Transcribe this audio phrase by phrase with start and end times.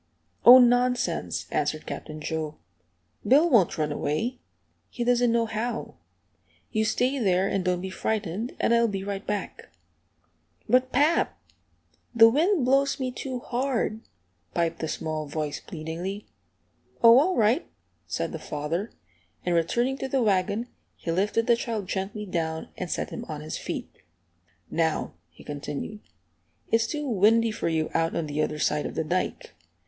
[0.43, 2.57] "Oh, nonsense!" answered Captain Joe.
[3.23, 4.39] "Bill won't run away.
[4.89, 5.93] He doesn't know how.
[6.71, 9.69] You stay there, and don't be frightened, and I'll be right back."
[10.67, 11.39] "But, pap,
[12.15, 14.01] the wind blows me too hard,"
[14.55, 16.25] piped the small voice, pleadingly.
[17.03, 17.67] "Oh, all right,"
[18.07, 18.89] said the father,
[19.45, 23.41] and returning to the wagon he lifted the child gently down and set him on
[23.41, 23.91] his feet.
[24.67, 25.99] "Now," he continued,
[26.71, 29.53] "it's too windy for you out on the other side of the dike.